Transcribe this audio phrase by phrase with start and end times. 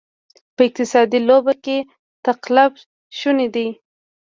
[0.55, 1.77] په اقتصادي لوبه کې
[2.25, 2.73] تقلب
[3.17, 3.67] شونې دی.